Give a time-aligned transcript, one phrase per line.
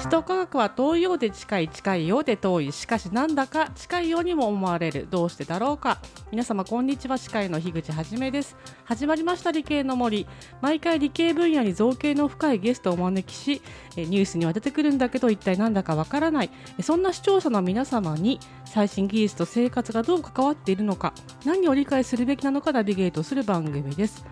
[0.00, 2.72] 首都科学は遠いようで近い近いようで遠い。
[2.72, 5.06] しかしなんだか近いようにも思われる。
[5.10, 5.98] どうしてだろうか。
[6.32, 7.18] 皆様こんにちは。
[7.18, 8.56] 司会の樋口はじめです。
[8.84, 10.26] 始まりました理系の森。
[10.62, 13.60] 毎回理系分野に造形の深いゲストをお招きし
[13.94, 16.50] ニュースには出てくるんだけど一体なんだかわからない。
[16.82, 21.12] そんな視聴者の皆様に最新技術と生活がどう関わっているのか
[21.44, 24.24] 何を理解するべきなのかナビゲートする番組です。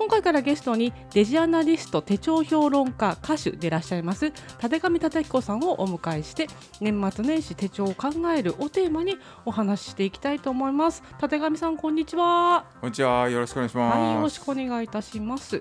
[0.00, 4.32] 今回からゲストにデジアナリスト手帳評論家歌手でいらっしゃいます
[4.62, 6.46] 立上忠彦さんをお迎えして
[6.80, 11.02] 年末年始手帳を考えるをテーマにお話ししていきたいと思います。
[11.22, 12.64] 立上さんこんにちは。
[12.80, 13.28] こんにちは。
[13.28, 13.98] よろしくお願いします。
[13.98, 15.60] はいよろしくお願いいたします。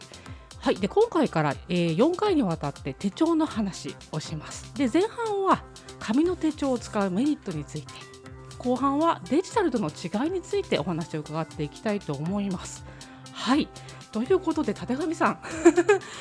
[0.59, 4.73] はい、で今回から、えー、4回にわたって手帳の話をします。
[4.73, 5.65] で前半は
[5.99, 7.87] 紙の手帳を使うメリットについて
[8.57, 12.85] 後半はデジタルとの違いについてお話を伺っていきたいと思います。
[13.33, 13.67] はい
[14.11, 15.39] ということで立上さん、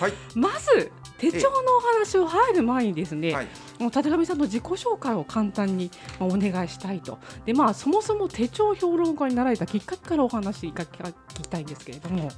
[0.00, 3.48] はい、 まず手帳のお話を入る前にですね、はい、
[3.78, 5.90] もう立上さんの自己紹介を簡単に
[6.20, 7.18] お願いしたいと。
[7.44, 12.30] で、まあ、そもそも手帳評論家になられたきっかけからお話聞きたいんですけれども。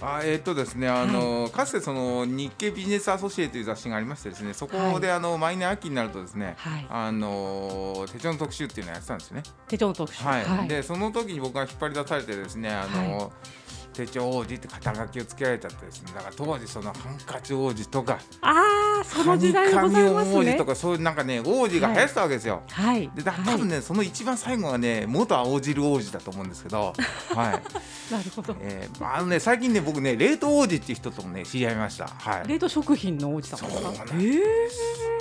[0.00, 9.42] あえー、っとですねあの、はい、かつてその日経ビジネスアソシエという雑誌がありましてですねそこで、あの毎年秋になるとですね、はい、あの手帳の特集っていうのをやってたんですよね。
[9.68, 10.68] 手帳の特集、はい。
[10.68, 13.32] でその時に僕が引っ張り出されてですねあの、
[13.94, 16.12] 手帳王子って肩書きをつけられたってですね。
[16.14, 20.36] だから当時そのハンカチ王子とかああその時代でございますね。
[20.36, 26.92] 王子とかそういうなんかね王子が流行ってたわけですよ、はい、でだ多分ね、はい、その一番最後はね元青汁王子だと思うんですけど
[27.34, 28.12] はい。
[28.12, 32.08] なるほど、えー、あのね最近ね僕ね冷凍王子っていう人ともね知り合いました。
[32.08, 32.48] はい。
[32.48, 35.13] 冷凍食品の王子さんですかええー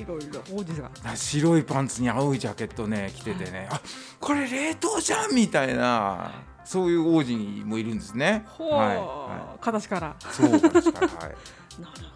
[0.00, 3.80] いろいろ王子が白いパンツに青いジャケットね着ててね、はい、あ
[4.18, 7.34] これ冷凍じゃんみたいなそういう王子
[7.64, 8.46] もいるんですね。
[8.58, 10.16] はい、はい、形から。
[10.30, 11.18] そう、形から、はい。
[11.82, 12.10] なる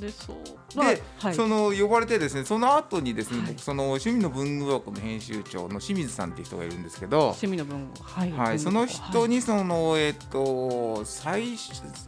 [0.00, 0.36] でそう。
[0.74, 11.56] で、はい、その呼ばれてですねその後にですね、はい、僕その趣味の文具箱の編集長の清水さんっていう人がいるんですけど趣味の文具はい、はい、その人にその、えっ、ー、と最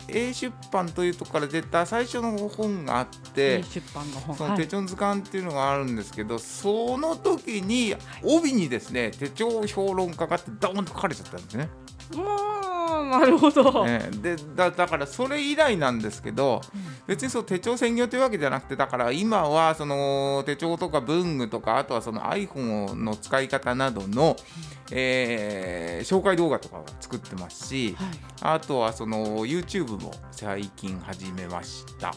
[0.09, 11.69] A 出版というところから出た最初の本があって A 出版の本その手帳図鑑っていうのがあるんですけど、その時に帯にですね手帳評論家がってドーンと書かれちゃったんですね。
[12.15, 28.09] もうなるほど、ね、でだだからそれ以来なんですけど、うん、別にそう手帳専業というわけじゃなくてだから今はその手帳とか文具とかあとはその iPhone の使い方などの、うん、えー、紹介動画とかを作ってますし、はい、
[28.57, 32.15] あとはその YouTube も最近始めました。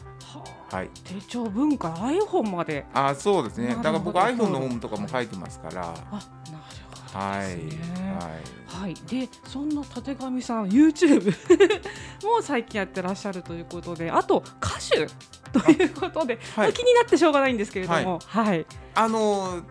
[0.71, 2.85] はい、手帳文化 iPhone まで。
[2.93, 3.69] あそうですね。
[3.69, 5.95] だから僕 iPhone の本とかも書いてますから
[7.15, 8.55] はい、はい。
[8.67, 11.33] はい、でそんな立上さん YouTube
[12.27, 15.07] も最近やってらっしゃるということであと歌手
[15.57, 18.65] ということで、はい、気になってしょうがないんですけれども、はい、はい、
[18.95, 19.61] あの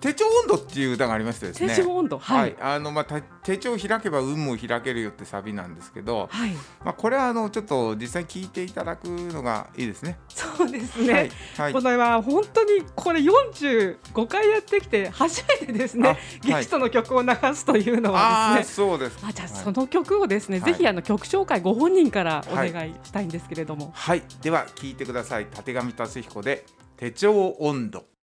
[0.00, 1.74] 手帳温度っていう歌がありましてですね。
[1.74, 6.52] 手帳温度、はい、はい、あのまあ手帳を開けば運も開けるよってサビなんですけど、はい、
[6.84, 10.18] まあこれはあのちょっと実際聞いていただくのがいいですね。
[10.28, 11.12] そうですね。
[11.12, 18.86] はい、はい、このは本当にこれ45回やってきて初めてですね、ゲストの曲を流すというのはですね。
[18.86, 19.18] そうです。
[19.22, 23.92] あじゃあその曲をですね、ぜひあの曲紹介ご本人からお願いしたいんですけれども。
[23.94, 25.46] はい、では聞いてください。
[25.46, 26.64] 立上達彦で
[26.96, 28.15] 手帳温度。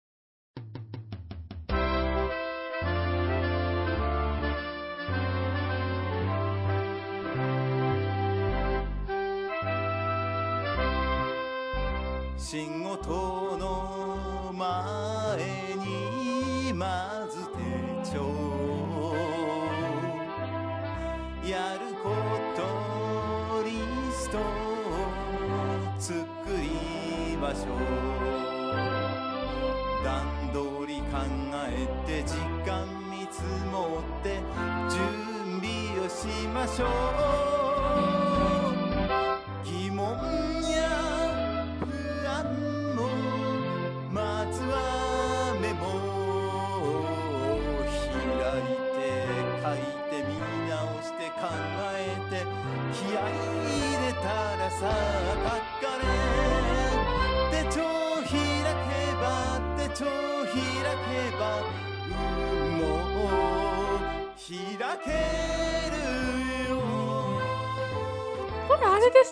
[36.68, 37.51] しま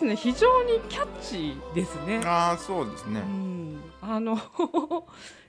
[0.00, 0.16] すね。
[0.16, 2.20] 非常にキャッチーですね。
[2.24, 4.36] ああそうですね、うん、あの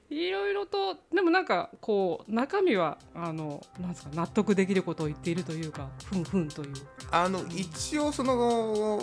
[0.09, 6.74] いろいろとでもなんかこう中身はあのなんですか納得できることを言っているというかふんふんという。
[7.12, 9.01] あの一応その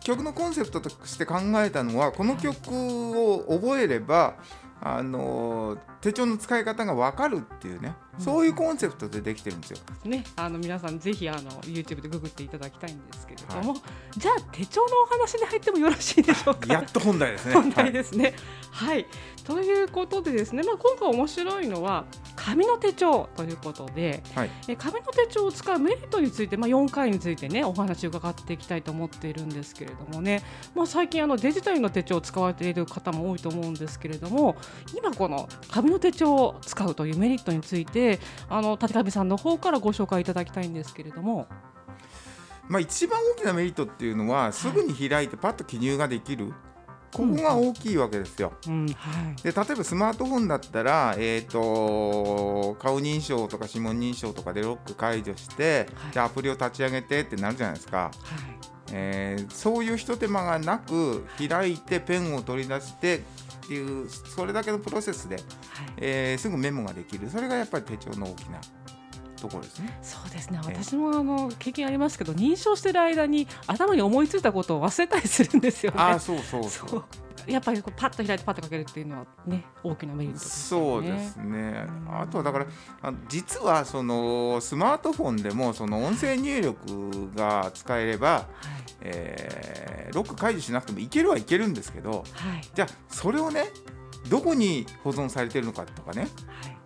[0.00, 4.34] 曲のコンセプトとして考えたのはこの曲を覚えれば
[4.82, 9.78] あの手帳の使い方が分かるっていうね、うん、そういうコンセプトでできてるんですよ。
[10.04, 13.80] ね、あの皆さんぜひあの YouTube でググっていただきたいんですけれども、はい、
[14.16, 16.72] じゃあ手帳のお話に入ってもよろしいでしょうか？
[16.72, 17.52] やっと本題ですね。
[17.60, 18.34] 本題ですね。
[18.70, 19.06] はい、はい、
[19.44, 22.06] ということでですね、まあ今回面白いのは
[22.44, 30.42] 紙の手帳ということで、はい、え紙の手帳を使うメリットについてまあ4回についてねお話を伺っていきたいと思っているんですけれどもね、
[30.74, 34.56] まあ最近あのデジタルの手帳を使われている方も多いと思うんですけれども、
[34.96, 41.46] 今この紙の手帳を使うというメリットについてあの立上さんの方からご紹介いただきたいんですけれども。
[42.68, 46.54] まあ、一番大きなメリットっていうのは、すぐに開いてパッと記入ができる、
[47.12, 48.52] ここが大きいわけですよ。
[48.66, 57.98] うんはい、で例えばスマートフォンだったら、えーと、顔認証とか指紋認証とかでロック解除して、はい、でアプリを立ち上げてってなるじゃないですか。
[57.98, 58.12] はい。
[58.92, 63.20] えー、そういうひと手間がなく開いてペンを取り出してっ
[63.68, 65.44] ていうそれだけのプロセスで、はい、
[65.98, 67.30] えー、すぐメモができる。
[67.30, 68.60] それがやっぱり手帳の大きな
[69.40, 69.98] ところですね。
[70.02, 70.60] そうですね。
[70.64, 75.98] 私もあの経験ありますけど、認証してる間に頭に思いついたことを忘れたりするんですよね。
[75.98, 77.04] あ、そうそうそう
[77.46, 81.86] やっぱりこうパッと開いてパッとかけるっていうのはね大きなメリットです、ね、そうですね。
[82.10, 82.66] あとはだから
[83.02, 88.44] あ実はそのスマートフォンでもその音声入力が使えれば、はい、
[89.00, 92.24] えー、ロック解除しなくてもいけるはいけるんですけど、はい、
[92.74, 93.64] じゃあそれをね
[94.28, 96.30] どこに保存されてるのかとかね、はい、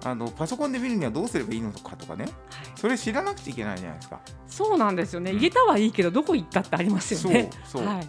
[0.05, 2.35] あのパソコンで見るにはどうすればいいのかとかね、はい、
[2.77, 4.21] それ知らなくちゃいけないじゃないですか。
[4.47, 7.51] そうなんですよね、うん、入れたはいいけどどこ行ったってありますよね。
[7.65, 8.09] そう そう、はい。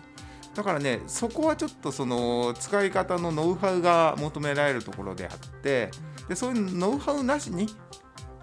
[0.54, 5.92] だからねそこはちょっとその使い方のノウハウが求められるところであって
[6.30, 7.68] でそういうノウハウなしに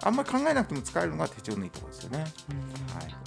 [0.03, 2.19] あんまり考えなくても使えるのが手帳のいいところですよね。
[2.19, 2.27] はい、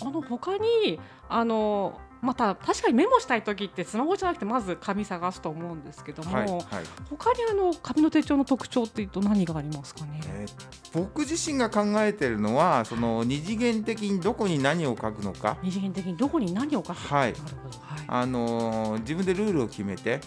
[0.02, 6.60] あの他にあのまた確かにメモしたい時ってスマホじゃなくてまず紙探すと思うんですけども、はいはい、
[7.08, 10.50] 他にあの紙の手帳の特徴っていうと何がありますかね、えー、
[10.92, 15.56] 僕自身が考えているのはその二次元的にどこに何を書くのか。
[15.62, 20.20] 二次元的にどこに何を書くはい、なるほど、はい、あのー、自分でルールを決めて、はい、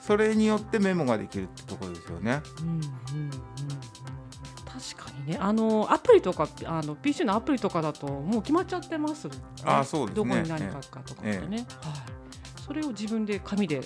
[0.00, 2.40] それによってメモができるってところですよね。
[2.62, 3.85] うんうんうん
[4.94, 5.38] 確かにね。
[5.40, 9.34] あのアプリとかあの PC のアプリとかだともう決まっちゃってます、ね、
[9.64, 11.66] あそうです、ね、どこに何書くかとかってね、ええ、はい、
[12.64, 13.80] それを自分で紙で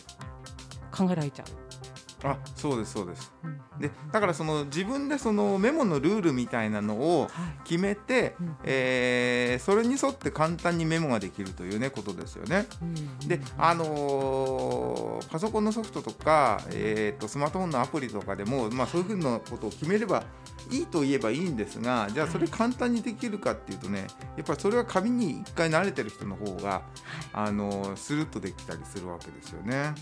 [0.90, 1.59] 考えられちゃう。
[2.22, 7.28] あそうですそうです、うん、でだからその自分でそのメモのルールみたいなのを
[7.64, 12.66] 決めて、はいうん、えー、それに沿って簡単にメモができるというねことですよね。
[12.82, 12.84] う
[13.24, 20.24] ん、であのー、パソコンのソフトとか、えーと、スマートフォンのアプリとかでも、まあ、そういうふうなことを決めれば
[20.70, 24.06] いいと言えばいいんですがじゃあそれ簡単にできるかっていうとね
[24.36, 26.82] やっぱりそれは紙に一回慣れてる人の方が、
[27.32, 29.76] あのー、スルッとできたりするわけですよね。
[29.76, 29.94] はい、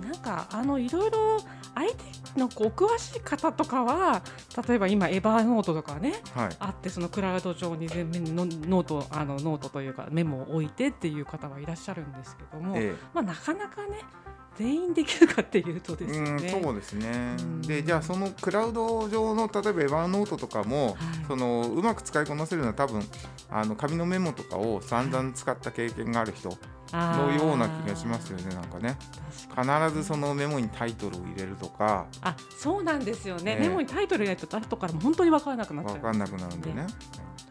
[0.00, 1.38] なんかあのいろいろ
[1.74, 4.22] 相手のお詳しい方とかは
[4.66, 14.00] 例えば今エバーノートとかね、はい、あってそのクラウド上に全面にノートあのノートというかメモを置いてっていう方はいらっしゃるんですけども、ええ、まあ、なかなかね
[14.56, 16.58] 全員できるかっていうとですね。
[16.58, 17.36] うそうですね。
[17.66, 20.96] でじゃあそのクラウド上の例えばエバーノートとかも、はい、
[21.26, 23.02] そのうまく使いこなせるのは多分
[23.50, 26.50] あの紙のメモとかを散々使った経験がある人
[26.92, 28.96] のような気がしますよねなんかね。
[29.56, 32.06] 必ずそのメモにタイトルを入れるとか。
[32.20, 36.86] あそうなんですよね、ね、メモにタイトル入れると後から本当に分からなくなっちゃう分かんなくなるんでね、ね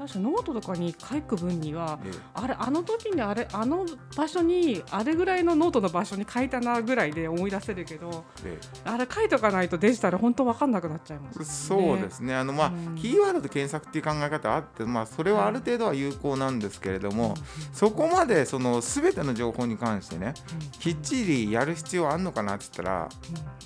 [0.01, 3.85] 確かノートとかに書く分には、ええ、あれあの時にあれあの
[4.17, 12.33] 場所にあれぐらいのノートの場所に書いたなぐらいで思い出せるけど、え、あれ書いとかないとデジタル本当分かんなくなっちゃいます、ね、そうですね。
[12.33, 17.39] あのまあ、うん、キーワードで検索っていう考え方あってまあそれはある程度は有効なんですけれども、はい、
[17.71, 20.33] そこまでその全ての情報に関してね、
[20.73, 23.09] うん、きっちりやる必要あるのかなって言ったら、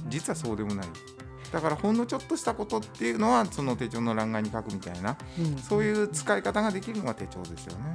[0.04, 0.88] うん、実はそうでもない。
[1.52, 7.94] だからほんのちょっとしたことっていうのはその手帳の欄外に書くみたいな、うん、そういう使い方ができるのが手帳ですよね。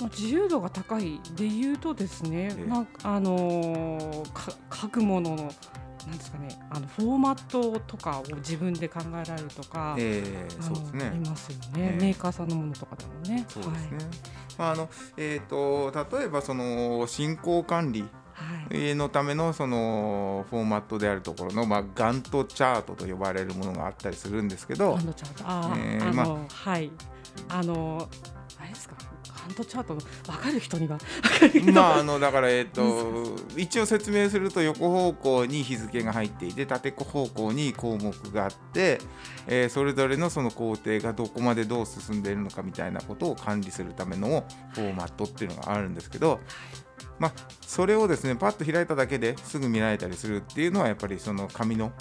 [0.00, 5.52] まあ、自由度が高いでいうとですね、えまああのー、書くものの
[6.06, 11.04] なんですかね、あのフォーマットとかを自分で考えられるとか、えー、そうですね。
[11.04, 13.44] ありますよね、えー、メーカーさんのものとかでもね。
[13.48, 13.96] そうですね。
[13.98, 14.06] はい、
[14.58, 14.88] まああの
[15.18, 18.08] えっ、ー、と例えばその進行管理
[18.70, 24.94] のためのそのフォーマットであるところの、まあ、ガントチャートと呼ばれるものがあったりするんですけど。
[24.94, 25.44] ガントチャート。
[25.46, 26.90] あ、えー、まあはい。
[27.48, 28.08] あの
[28.58, 28.96] あれですか？
[29.32, 30.04] ハンドチャート分
[30.36, 30.98] かる人には
[31.72, 38.98] まああのだからえっ、と一応説明すると横方向に日付が入っていて縦方向に項目があって、
[39.46, 44.44] えーそれぞれのその工程がどこまでどう進んでいるのかみたいなことを管理するための
[44.74, 46.40] フォーマットっていうのがあるんですけど、
[47.20, 51.92] まあそれをですねパッと開いただけですぐ見られたりするっていうのはやっぱりその紙の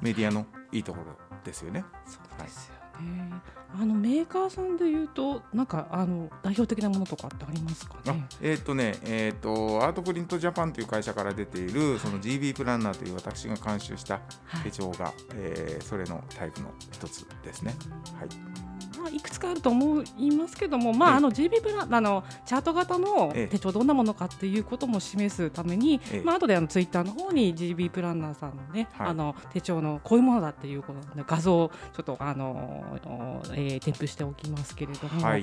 [0.00, 1.84] メディアのいいところですよね。
[2.06, 3.56] そうですよね。
[3.78, 8.26] あのメーカーさんでいうとなんかあの代表的なものとかってありますかあね。
[8.40, 14.14] えっ、とね、えっ、と、アートプリントジャパンという会社から出ている、その GB プランナーという私が監修した
[14.46, 17.74] はい手帳が、えーそれのタイプの一つですね。
[18.18, 18.75] はい。
[19.06, 21.16] まあ、いくつかあると思いますけども、まあ、ええ。
[21.18, 23.46] あの GB プランあのチャート型のええ。
[23.46, 26.22] 手帳どんなものかっていうことも示すために、ええ。
[26.22, 29.08] まあ後であのツイッターの方に GB プランナーさんのね、はい。
[29.08, 35.42] あの手帳のこういうものだっていうことの画像をちょっとあの、おえー添付しておきますけれども、はい。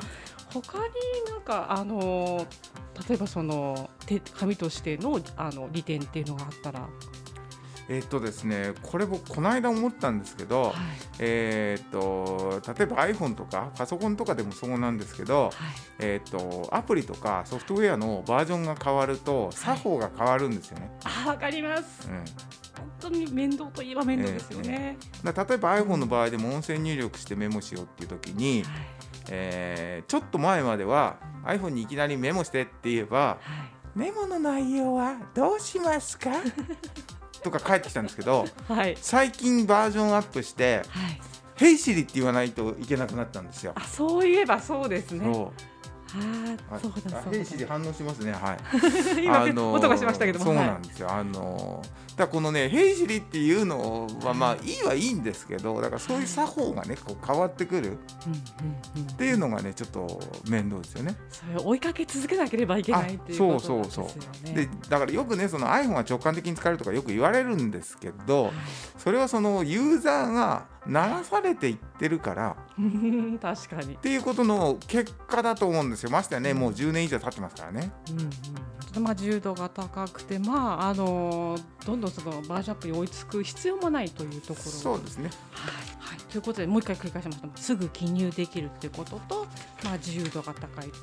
[0.54, 0.84] 他に
[1.30, 2.46] なんかあの
[3.08, 6.88] 例えばその手紙としてのあの利点っていうのがあったら、
[7.96, 10.74] えっ、とですね、これ僕この間思ったんですけど、はい。
[11.20, 15.52] えっ、と例えば iPhone とかパソコンとかでもそうなんですけど、はい。
[16.00, 20.92] えっ、とアプリとかソフトウェアのバージョンが変わると作法が変わるんですよね。
[21.04, 22.10] あわかります。
[22.10, 22.16] うん。
[22.18, 22.26] 本
[23.00, 24.98] 当に面倒といえば面倒ですよね。
[25.24, 28.72] だから例えば iPhone の場合でも音声入力してメモしようっていう時に、はい。
[29.30, 33.38] えーちょっと前までは iPhone にいきなりメモしてって言えばは
[33.96, 34.00] い。
[34.00, 36.32] メモの内容はどうしますか？
[37.44, 41.22] とか返ってきたんですけどはい最近バージョンアップしてはい
[41.56, 43.74] 「ヘイシリ」って言わないといけなくなったんですよ。
[43.76, 45.32] あそういえばそうですね。
[45.32, 45.73] そう
[46.16, 47.18] あーそうだそうだ。
[47.20, 48.58] あヘイシリ反応しますねはい。
[49.24, 50.46] 今、あのー音がしましたけども。
[50.46, 51.12] そうはいなんですよ。
[51.12, 61.16] あのーだこのね「ヘイシリ」っていうのはまあいいはいいんですけどだからそういう作法がねこう変わってくるっていうのがねちょっと面倒ですよね。
[61.32, 63.84] それを追いかけ続けなければいけないっていうことですよね。
[63.90, 68.54] そうそうでだからよくねその iPhone は直感的に使えるとかよく言われるんですけどはい
[69.00, 72.56] それはそのユーザーが流されていってるから。
[72.78, 73.40] うん。
[73.40, 73.94] 確かに。
[73.94, 73.98] っ。
[73.98, 76.10] ていうことの結果だと思うんですよ。
[76.10, 77.92] ましてやねもう10年以上経ってますからね。
[78.12, 78.22] うん
[78.98, 79.04] うん。
[79.04, 84.72] まあ、自由度が高くて、まああのどんどんそのバージョンアップに追いつく必要もないというところ。
[84.72, 85.30] そうですね。
[85.52, 85.94] はい。
[86.00, 87.48] はい、ということでもう一回繰り返しました。
[87.56, 89.48] すぐ記入できるということと、
[89.84, 91.02] まあ、自由度が高いというこ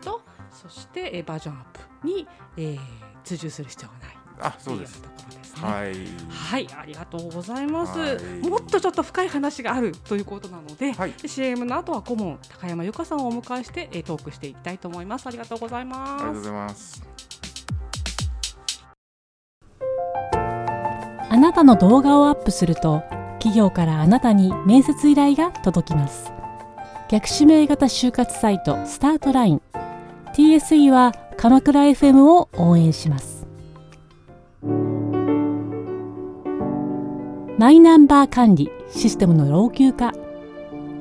[0.00, 1.64] とと、そして、えーバージョンアッ
[2.00, 2.78] プに、えー、
[3.22, 5.62] 追従する必要がないあそうですところですね。
[5.62, 5.94] はい
[6.28, 7.98] はい、ありがとうございます。
[7.98, 15.26] はいもっとちょっと深い話があるということなので、はいで CM の後は顧問高山由香さんをお迎えして、えートークしていきたいと思います。
[15.26, 16.40] ありがとうございありがますとうご。
[16.40, 17.02] ざいます。
[21.30, 23.02] あなたの動画をアップすると
[23.38, 26.32] 企業からあなたに面接依頼が届きます
[27.08, 29.62] 逆指名型就活サイトスタートライン
[30.32, 33.33] TSE は鎌倉 FM を応援します
[37.56, 40.12] マイナンバー管理システムの老朽化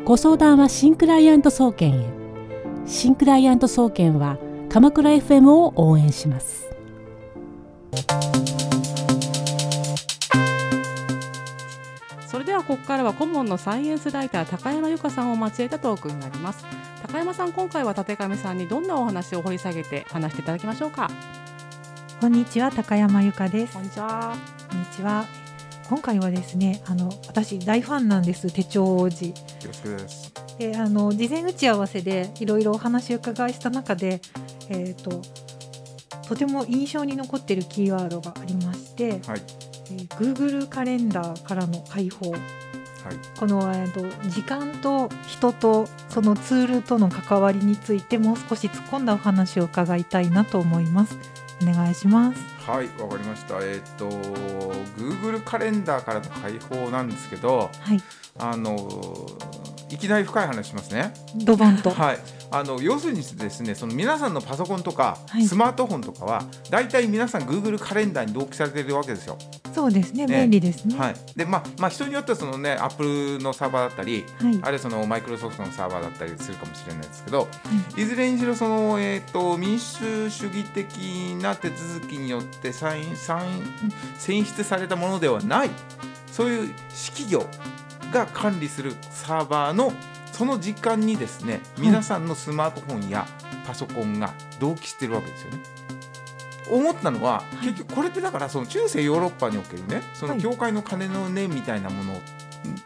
[0.05, 2.05] ご相談は新クライアント総研へ
[2.85, 4.37] 新クライアント総研は
[4.69, 6.69] 鎌倉 FM を応援します
[12.27, 16.65] それではここからは顧問のサイエンスライター高山由香さんを交えたトークになります。
[17.03, 21.11] 高山さん、今回は立上さんにどんなお話を掘り下げて話していただきましょうか？
[22.19, 24.35] こんにちは高山由香ですこんにちは。
[24.67, 25.42] こんにちは
[25.89, 29.27] 今回はですねあの私大ファンなんです手帳王子。
[29.27, 29.33] よ
[29.65, 30.33] ろしくです。
[30.57, 34.21] であの事前打ち合わせでいろいろお話を伺いした中で
[34.69, 35.21] えっ、と
[36.27, 39.19] とても印象に残っているキーワードがありまして、はい。
[39.19, 42.31] えー Google カレンダーからの解放。
[42.31, 42.39] はい。
[43.37, 51.17] この、えー、と時間と人とそのツールとの関わりについてもう少し突っ込んだお話を伺いたいなと思います
[51.63, 52.39] お願いします
[52.69, 53.57] はいわかりました。
[53.61, 54.09] えっ、と
[54.97, 58.01] Google カレンダーからの解放なんですけど、はい
[58.37, 59.27] あの
[59.93, 61.13] いきなり深い話しますね。
[61.35, 61.91] ドボンと。
[61.93, 65.45] はい、あの要するにですねその皆さんのパソコンとか、はい。
[65.45, 69.37] スマートフォンとかは大体皆さん Google カレンダーに同期されているわけですよ。
[69.71, 70.41] そうですねね。
[70.41, 70.97] 便利ですね。
[70.97, 74.59] はい、でまあまあ人によってはそのね Apple のサーバーだったりはい。
[74.63, 77.47] あるいはそのマイクロソフトのサーバーだったりするかもしれないですけど、
[77.95, 78.03] い。
[78.03, 80.97] ずれにしろその、えー、と民主主義的
[81.39, 85.69] な手続きによって選出されたものではない
[86.31, 86.73] そういう
[87.05, 87.45] 企業
[88.13, 89.91] が管理するサーバーの
[90.31, 93.27] その時間にですね、い皆さんのスマートフォンや
[93.67, 95.59] パソコンが同期してるわけですよね。
[96.71, 97.67] 思ったのは、い。
[97.67, 102.21] 結局これってだからその中世ヨーロッパにおけるねそのはい教会の鐘の音みたいなもの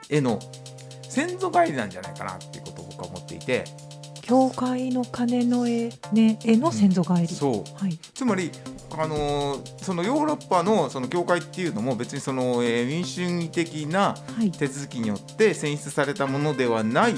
[0.09, 0.39] への
[1.07, 3.65] 先祖返りなんじゃないかなっていうことを僕は思っていて。
[4.21, 7.81] 教会の鐘の絵,、ね、絵の先祖返り、そう。
[7.81, 7.97] はい。
[8.13, 8.51] つまり、
[8.91, 14.51] あのーそのヨーロッパのその教会っていうのも別にその、えー民主主義的なはい。
[14.51, 17.13] 手続きによって選出されたものではない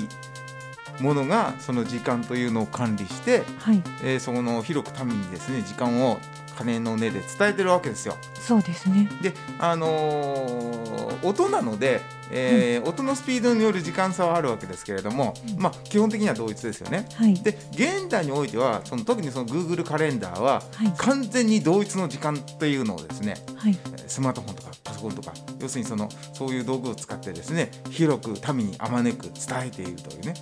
[0.99, 3.81] ものがその時間というのを管理して、はい。
[4.03, 6.19] えーその広く民にですね時間を
[6.57, 8.17] 鐘の音で伝えてるわけですよ。
[8.35, 9.07] そうですね。
[9.21, 15.61] で、あのー音なので、えー音のスピードによる時間差はあるわけですけれども、うん。
[15.61, 17.05] まあ、基本的には同一ですよね。
[17.15, 17.33] はい。
[17.35, 20.93] で現代においてはその特にその Google カレンダーははい。
[20.97, 23.77] 完全に同一の時間というのをですねはい。
[24.07, 29.33] スマートフォンとかパソコンとか要するにそのそういう道具を使ってですね広く民にあまねく伝
[29.67, 30.33] えているというね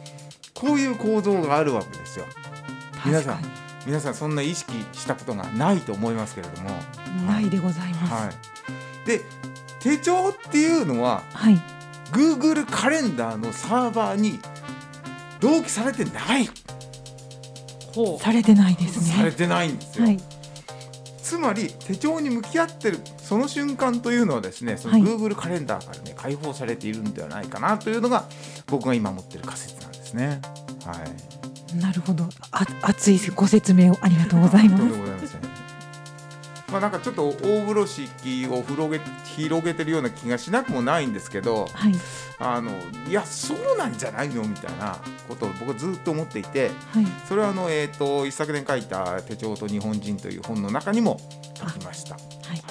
[0.53, 2.25] こういう構造があるわけですよ。
[3.05, 3.39] 皆さん
[3.85, 6.69] 皆さんそんな意識したことがないと思いますけれども。
[7.15, 8.13] にないでございます。
[8.13, 8.29] は
[9.05, 9.21] い、で
[9.79, 11.61] 手帳っていうのははい、
[12.11, 14.39] Google カレンダーのサーバーに
[15.39, 16.49] 同期されてない、
[17.93, 19.15] ほされてないですね。
[19.17, 20.05] されてないんですよ。
[20.05, 20.19] はい。
[21.21, 25.03] つまり手帳に向き合ってるその瞬間というのはですねそのはい。
[25.03, 28.23] Google カレンダーからね解放されているんではないかなというのが
[28.67, 30.39] 僕が今持ってる仮説なんですね。
[30.85, 31.77] はい。
[31.81, 32.29] なるほど。
[32.51, 34.83] あ熱いご説明をありがとうございます。
[34.83, 35.46] でもござい
[36.71, 41.93] まあなんかちょっと大風呂敷を広げ広げてるような気がしなくもないんですけど、はい
[42.39, 42.69] あの
[43.09, 51.19] いやそうなんじゃないのみたいなことを僕はずっと思っていてはいそれはあの、えー、と一昨年書いた「手帳と日本人」という本の中にも
[51.55, 52.15] 書きました。
[52.15, 52.61] ははいい、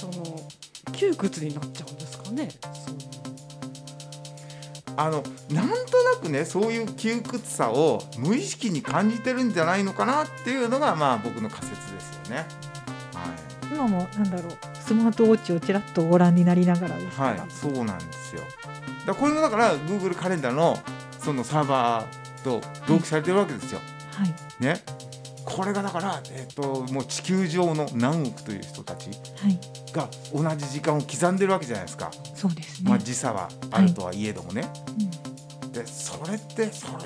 [0.00, 0.48] その
[0.92, 2.48] 窮屈になっちゃうんですかね。
[2.62, 3.15] そう
[4.96, 12.36] あのなんとなくねそういう窮屈さを無意識に感じてるんじゃないのかなっていうのがまあ僕の仮説ですよね。
[12.36, 12.46] はい
[13.72, 18.42] 今もなんだろうスマートウォッチをちらっとご覧になりながらですか、はい、そうなんですよ。
[19.06, 20.78] だこれもだから Google カレンダーの
[21.18, 23.80] そのサーバーと同期されてるわけですよ。
[24.12, 24.80] はいね。
[25.46, 29.58] これがだから、えっともう地球上の何億という人たちはい
[29.92, 32.10] が同じ時間を刻んでるわけじゃないですか。
[32.34, 34.68] そうですね、まあ時差はあるとはいえどもね。
[34.98, 37.04] うんでそれってそれ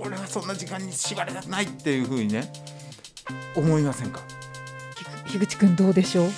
[0.00, 2.52] 俺はそんな時間に縛られたくないっていうふうにね
[3.56, 4.20] 思いませんか？
[5.24, 6.30] ひ樋口くんどうでしょう？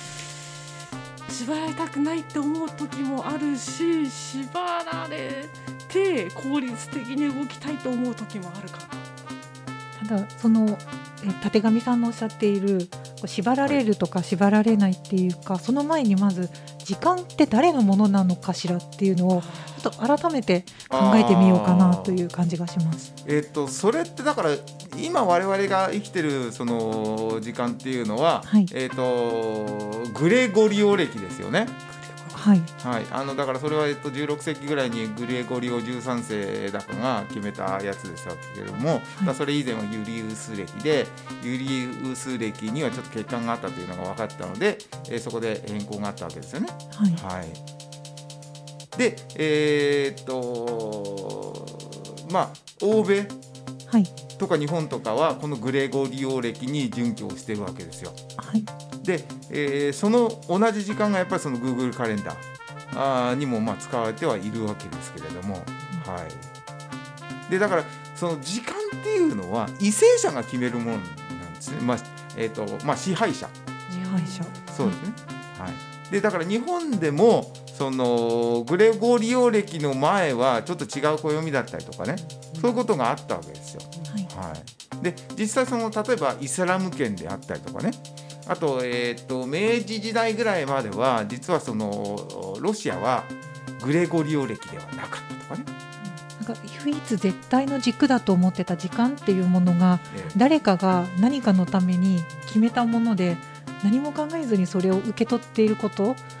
[1.31, 5.45] 縛られたくないって思う時もあるし縛られ
[5.89, 10.07] て効率的に動きたいと思う時もあるかな。
[10.07, 11.10] ただそのえ
[11.41, 12.89] たてがみさんのおっしゃっている
[13.25, 19.41] 縛られるとか縛られないっていうかその前にまず時間って誰のものなのかしらっていうのを
[19.81, 23.13] ちょっと改めて考えてみようかなという感じがします。
[23.27, 24.49] えっとそれってだから
[24.97, 31.67] 今我々が生きてるその時間っていうのは、はいえっとグレゴリオ暦ですよね。
[32.41, 32.63] はい。
[32.83, 41.05] はい、あのだからそれは、えっと、16世紀ぐらいにグレゴリオ13世だかが決めたやつですけれども、だからそれ以前はユリウス暦で
[41.43, 46.69] ユリウス暦にはちょっと欠陥があったというのが分かったので、えーそこで変更があったわけですよね。
[46.95, 47.11] はい。
[47.11, 51.67] はい、でえーっと
[52.31, 52.49] まあ
[52.81, 53.27] 欧米
[53.85, 54.03] はい。
[54.39, 58.11] とか日本とかはこのグレゴリオ暦に準拠をしてるわけですよ。
[58.37, 58.65] はい
[59.03, 65.61] で、えーその同じ時間がやっぱりその Google カレンダーにもまあ使われてはいるわけですけれども、は
[67.47, 67.83] い、でだから
[68.15, 71.97] その時間っていうのは為政者が決めるものなんですね、まあ
[72.37, 73.49] えーとまあ、支配者。
[73.89, 74.43] 支配者。
[74.75, 75.13] そうですね、
[75.57, 75.67] は
[76.09, 82.15] い、でだから日本でもそのグレゴリオ暦の前はちょっと違う暦だったりとかね。
[82.61, 83.81] そういうことがあったわけですよ。
[84.35, 84.49] はい。
[84.49, 87.91] はい、で実際その例えばイスラム圏であったりとかね
[88.51, 93.23] あと,、えー、と明治時代ぐらいまでは実はそのロシアは
[93.81, 95.63] グレゴリオ暦ではなかったとかね、
[96.45, 103.37] なんか唯一絶対の軸だと思ってた時間っていうものがえ誰かが何かのために決めたもので
[103.85, 106.40] 何も考えずにそれを受け取っていることええ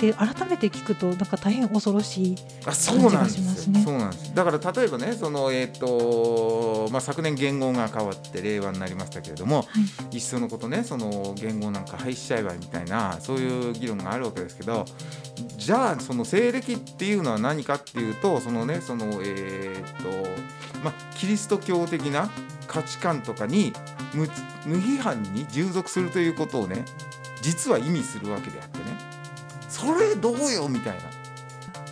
[0.00, 3.44] で改めて聞くとなんか大変恐ろしいあそうなんですよ。
[3.44, 4.34] 感じがしますねそうなんです。
[4.34, 9.64] だから例えばねその、えーとまあ、昨年元号が変わって令和になりましたけれども、は
[10.12, 10.16] い。
[10.16, 14.84] いっそのことねその元号なんか廃止しちゃえばみたいなそういう議論があるわけですけど
[15.56, 20.28] じゃあその西暦っていうのは何かっていうとそのねそのえーっと
[20.82, 22.30] まあキリスト教的な
[22.66, 23.72] 価値観とかに
[24.14, 24.28] 無
[24.66, 26.84] 無批判に従属するということをね
[27.40, 28.77] 実は意味するわけであってね
[29.78, 31.00] それどうよみたいな。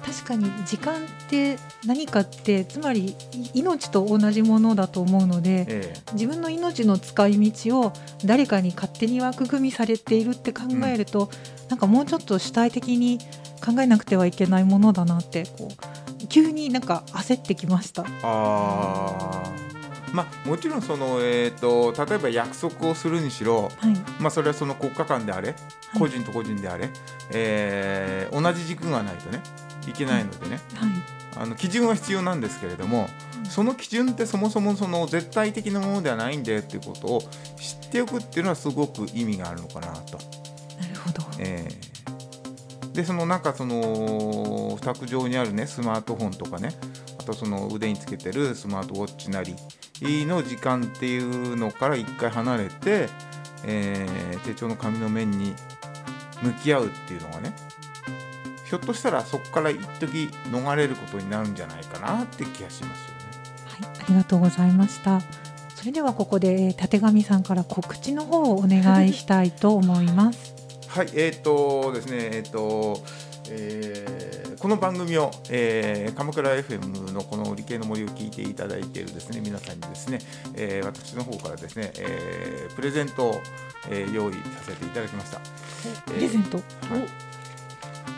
[0.05, 7.93] 確かに時間って何かってつまりい命と同じものだと思うのでええ自分の命の使い道を
[8.25, 11.29] 誰かに勝手に枠組みされているって考えると、
[11.69, 13.19] なんかもうちょっと主体的に
[13.65, 18.05] 考えなくてはいけないものだなってこう急になんか焦ってきました。
[18.23, 19.66] あー
[20.17, 23.73] まあもちろんそのえっ、と例えば約束をするにしろはい。
[24.19, 25.99] まあそれはその国家間であれはい。
[25.99, 26.89] 個人と個人であれ、
[27.33, 29.41] えー同じ軸がないとね
[29.87, 30.91] いけないのでねはい。
[31.39, 33.45] あの基準は必要なんですけれども、うん。
[33.45, 40.17] その基準ってそもそもその絶対的なものではないんだよっていうことを知っておくっていうのはすごく意味があるのかなと。
[40.81, 41.23] なるほど。
[41.39, 41.97] えー。
[42.97, 46.71] でそのなんかその卓上にあるねスマートフォンとかね
[47.21, 49.55] あとその腕につけてるスマートウォッチなり
[50.03, 53.09] の時間っていうのから一回離れて、
[53.65, 55.55] えー手帳の紙の面に
[56.41, 57.53] 向き合うっていうのがね
[58.65, 63.27] ひょっとしたらそこから一時逃れることになるんじゃないかなって気がしますよね。
[63.65, 65.21] はい、ありがとうございました。
[65.75, 70.55] それではここでえー立上さんから告知の方をお願いしたいと思います。
[70.89, 73.03] はい、えっ、とですね、えっ、と、
[73.51, 80.19] えーこの番組を、えー鎌倉 FM のこの理系の森を聞いていただいているですね皆さんにですね、
[80.57, 83.41] えー私の方からですね、えープレゼントを、
[83.89, 85.41] えー用意させていただきました。
[86.13, 86.57] プレゼント？
[86.57, 86.67] はい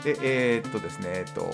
[0.04, 1.50] でえーっとですね、えーっと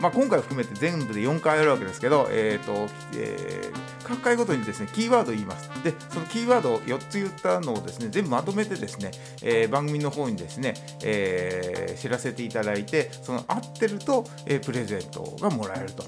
[0.00, 5.70] まあ、今回含めて全部で4回やるわけですけど、えーっとえー各回ごとにですねキーワードを言います。
[5.82, 9.10] でそのキーワードを4つ言ったのをですね全部まとめてですね、
[9.42, 16.04] えー番組の方にですね、えー知らせていただいてその合ってると、えープレゼントがもらえると。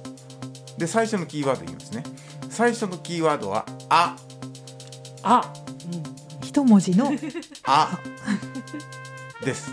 [0.76, 2.02] で最初のキーワード言いますね。
[2.50, 4.16] 最初のキーワードは「あ」
[5.22, 5.52] あ、
[6.42, 7.18] 一文字の、はい、
[7.64, 7.98] 「あ」
[9.44, 9.72] です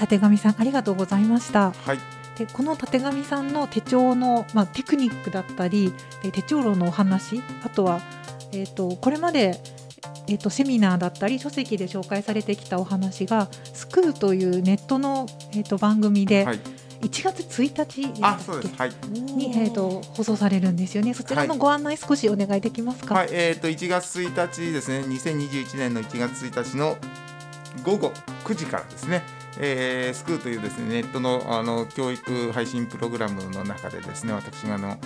[0.00, 1.72] 立上さんありがとうございました。
[1.72, 1.98] はい。
[2.36, 8.00] でこの立上さんの手帳の、まあ、テクニックだったりで手帳論のお話あとは、
[8.52, 9.60] えー、とこれまで、
[10.26, 16.60] えー、とセミナーだったり書籍で紹介されてきたお話が「スクー」というネットの、えー、と番組ではい。
[17.00, 19.10] 1月1日はい。
[19.10, 21.14] に、えー、と放送されるんですよね。
[21.14, 23.14] そちらのご案内少しお願いできますか？
[23.14, 26.98] はい、えー、と1月1日ですね、2021年の1月1日の
[27.84, 28.12] 午後
[28.44, 29.22] 9時からですね、
[29.58, 34.98] えースクーというですねネットのあの教育配信プログラムの中でですね、私があの、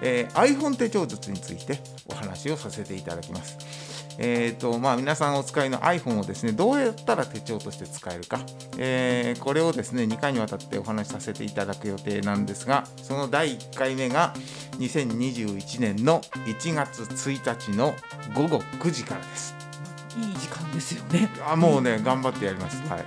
[0.00, 3.92] えー iPhone 手帳術についてお話をさせていただきます。
[4.18, 8.40] えーとまあ、皆さんお使いの iPhone をですねどうやったら手帳として使えるか、
[8.78, 14.34] えーこれをですね2回にわたってお話しさせていただく予定なんですがその第1回目が
[14.78, 17.94] 2021年の1月1日の
[18.34, 19.71] 午後9時からです。
[20.18, 21.30] いい時間ですよね。
[21.46, 22.80] あもうね頑張ってやります。
[22.82, 23.06] はい、はい、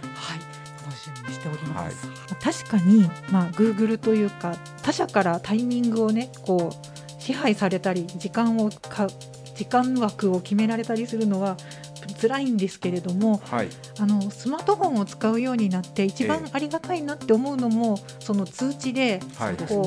[0.84, 2.08] 楽しみにしております。
[2.41, 9.08] 確かに、まあ、Google というか他社からタイミングをねこう支配されたり時間をか
[9.56, 11.58] 時間枠を決められたりするのは
[12.19, 19.19] 辛いんですけれどもはい、あのスマートフォンを使うようになって一番ええありがたいなって思うのも、その通知で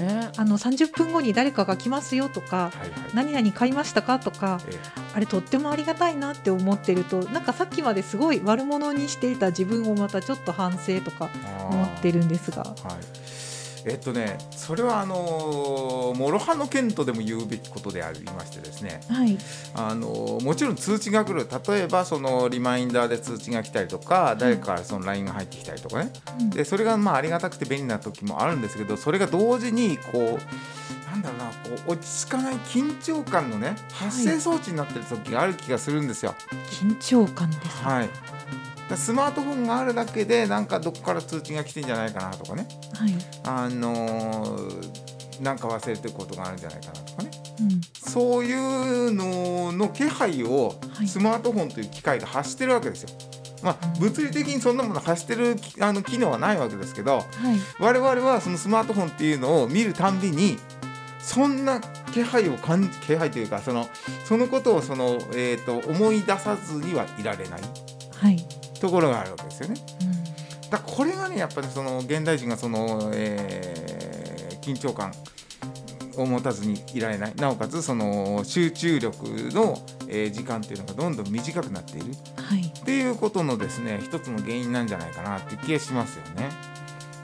[0.01, 0.31] ね。
[0.37, 4.79] あの30分後に誰かが来ますよとかはい、はい、何々買いましたかとかえ
[5.15, 12.63] あれとってもありがたいなって思ってるとなんかさっきまですごい悪者にしていた自分をまたちょっと反省とかー思ってるんですが。
[12.63, 12.75] はい。
[13.91, 19.39] えっとね、それはあのー諸刃の剣とでも言うべきことでありましてですね、はい、
[19.75, 36.35] あのーもちろん通知が来る、例えばそのリマインダーで通知が来たりとか、誰かからその LINE が入ってきたりとかね、うんでそれがまあありがたくて便利な時もあるんですけど、それが同時にこうなんだろうな、こう落ち着かない緊張感のね発生装置になってる時がある気がするんですよ。
[36.71, 37.71] 緊張感ですね。
[37.85, 38.09] はい。
[38.89, 42.67] だスマートフォンがあるだけでなんかどこから通知が来てんじゃないかなとかね。
[42.95, 47.31] はい、あのーなんか忘れてることがあるんじゃないかなとかね。
[47.61, 51.09] うん、そういうのの気配をはい。
[51.09, 53.11] スマートフォンという機械が発してるわけですよ。
[53.63, 54.01] まあ、うん。
[54.01, 57.25] 物理的にそんなもの発してるきあの機能はないわけですけどはい、
[57.81, 60.59] 我々はそのスマートフォンっていうのを見るたんびに
[61.19, 61.81] そんな
[62.13, 63.89] 気配を感じ気配というかその
[64.25, 67.61] そのことをその、えー、と思い出さずにはいられない。
[68.21, 68.45] はい、
[68.81, 69.81] ところがあるわけですよね。
[70.65, 73.89] うん、だこれがねやっぱりその現代人がその、えー
[74.69, 75.15] 緊張感
[76.17, 77.35] を持たずにいられない。
[77.37, 82.13] なおかつその集中力の、えー時間っていうのがどんどん短くなっている。
[82.37, 86.51] はい、っていうことのですね一つの原因なんじゃないかなって気がしますよね。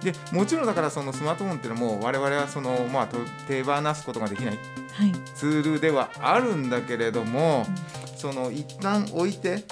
[0.02, 3.16] でもちろんだからそのスマートフォンっていうのも我々はその、まあ、と
[3.48, 4.58] 手放すことができない。
[4.92, 7.66] はい、ツールではあるんだけれども、
[8.16, 9.64] その一旦置いて、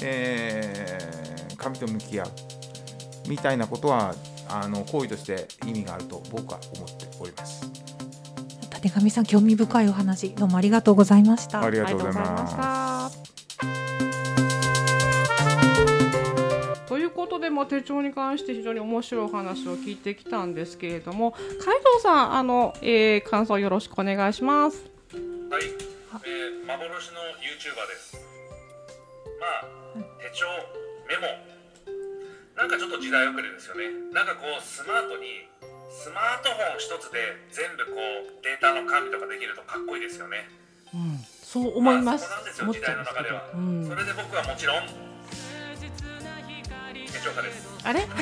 [0.00, 1.02] えー
[1.62, 2.28] 紙と向き合う
[3.28, 4.14] みたいなことは
[4.48, 7.70] あの行為として意味があると僕は思っております。
[8.82, 11.62] 立上さん興味深いお話どうもありがとうございました。
[11.62, 12.22] ありがとうございま。
[12.22, 13.22] ます
[16.88, 28.16] ということでも手帳に関して非常に面白いお話を聞いてきたんですけれども海藤さんあの、えー、感想よろしくお願いしますはい、えー、幻の YouTuber です
[29.40, 29.81] まあ
[30.22, 30.46] 手帳
[31.10, 31.26] メモ。
[32.54, 33.90] なんかちょっと時代遅れですよね。
[34.14, 35.48] なんかこうスマートに
[35.90, 37.18] スマートフォン一つで
[37.50, 40.48] 全部こうデータの管理とかできるとかっこいいですよね。
[40.94, 42.28] うん、そう思います。
[42.30, 43.84] まあ、そこ思っちゃなんですよ時代の中では、うん。
[43.88, 44.82] それで僕はもちろん。
[44.86, 44.92] 手
[47.18, 47.66] 帳家です。
[47.82, 48.06] あれ？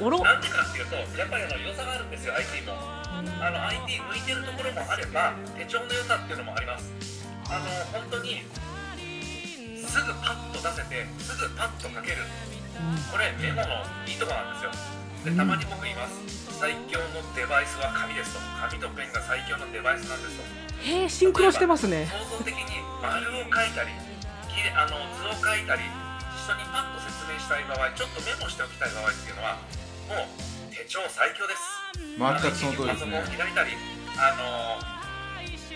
[0.00, 0.20] おろ？
[0.22, 2.74] なんでかっていうとやっぱりあの良さがあるんですよ IT も。
[2.78, 6.92] あの IT 向いてるところもあれば手帳の良さっていうのもあります。
[7.50, 7.64] あの
[7.98, 8.42] 本当に
[9.92, 12.24] すぐパッと出せてすぐパッと書ける。
[13.12, 14.72] これメモのいいとこなんですよ。
[15.28, 16.16] でたまに僕言います。
[16.56, 18.40] 最強のデバイスは紙ですと。
[18.56, 20.48] 紙とペンが最強のデバイスなんですと。
[20.88, 22.08] へえ、シンクロしてますね。
[22.08, 23.92] 創造的に丸を書いたり
[24.72, 29.60] あの図を書いたり人にパッと説明したい場合ちょっとメモしておきたい場合っていうのは
[30.08, 31.60] もう手帳最強です。
[32.16, 33.20] 全くその通りですね。
[33.20, 33.76] パソコンを開いたり
[34.16, 34.80] あの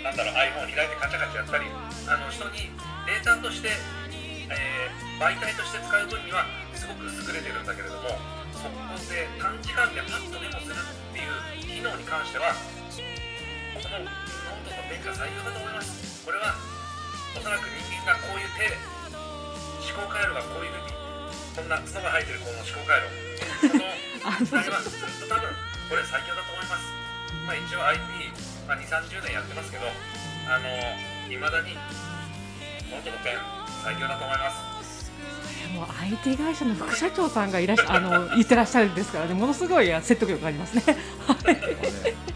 [0.01, 1.69] なんだろう iPhone を開いてカチャカチャやったり
[2.09, 2.73] あの人に
[3.07, 3.71] データとして、
[4.51, 6.45] えー媒体として使う分には
[6.77, 8.21] すごく優れてるんだけれども
[8.53, 8.77] そこ
[9.09, 14.13] で短時間でパッとメモするっていう機能に関してはこのノー
[14.61, 16.21] トとペンが最強だと思います。
[16.21, 16.53] これは
[17.33, 18.77] おそらく人間がこういう手
[19.89, 20.93] 思考回路がこういうふうに
[21.57, 23.09] こんな角が生えてるこの思考回路
[23.73, 23.89] この
[24.45, 25.49] 時代はずっと多分
[25.89, 26.93] これ最強だと思います。
[27.49, 28.05] まあ一応 IT、
[28.69, 30.69] まあ、2 3 0年やってますけどあの
[31.33, 31.73] いまだに
[32.93, 34.51] ノートとペン最強だと思いま
[34.83, 35.13] す
[35.73, 40.83] もう IT 会社の副社長さんがいらっしゃあの言ってらっしゃるんですからね、ものすごい説得力がありますね。
[41.21, 42.36] はい。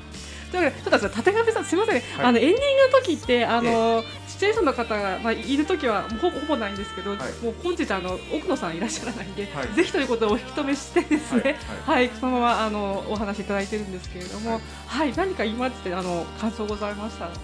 [0.51, 2.27] というわけで、ちょっと立上さん、すみません、ねはい。
[2.27, 2.59] あのエンディン
[2.91, 4.05] グの時って、あの、
[4.41, 7.19] 出演者の方が、まあ、いる時は、ほぼ、ほぼないんですけど、はい。
[7.45, 9.69] もう本日、あの、奥野さんいらっしゃらないんで、はい。
[9.75, 11.57] ぜひということをお引き止めしてですね。
[11.87, 17.27] ははい、そのまま、あの、お話しいただいてるんですけれども、ははいい、何か今って、あの、感想ございました？
[17.27, 17.31] ら。
[17.31, 17.39] はい。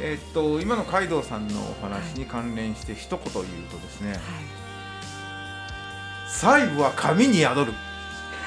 [0.00, 4.18] えーっと今の海道さんのお話に関連して一言言うとですね、
[6.28, 7.72] 細部は紙に宿る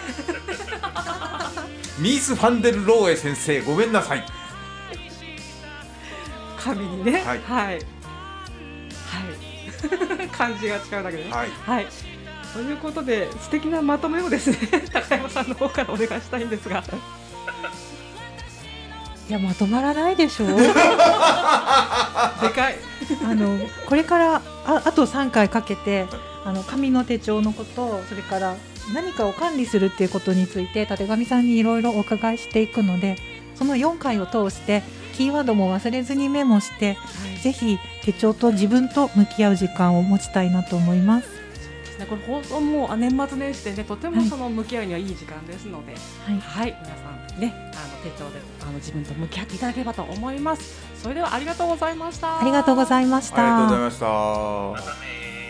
[1.99, 4.25] ミース・ファンデル・ローエ先生ごめんなさい
[6.57, 7.75] 紙にね、はいはい。
[7.75, 7.79] はい。
[10.29, 11.31] 漢字が違うだけでね。
[11.31, 11.87] はいはい。
[12.53, 14.57] ということで素敵なまとめをですね
[14.91, 16.83] 高山さんの方からお願いしたいんですが。
[19.29, 22.77] いやまとまらないでしょうでかい。
[23.23, 26.05] あのこれからああと3回かけて
[26.45, 28.55] あの紙の手帳のことそれから
[28.93, 33.17] 何かを管理するっていうことについて立上さんにいろいろお伺いしていくので
[33.55, 34.83] その4回を通して
[35.15, 36.97] キーワードも忘れずにメモして
[37.41, 41.37] ぜひ手帳と自分と向き合う時間を持ちたいなと思います。
[41.97, 50.85] ねこれ放送もあ年末年始でねとてもその向き合うにはいい時間ですので、はいはい、皆さんねあの手帳であの自分と向き合っていただければと思います。
[51.01, 52.39] それではありがとうございました。
[52.39, 53.37] ありがとうございました。
[53.37, 55.46] ありがとうございましたまたね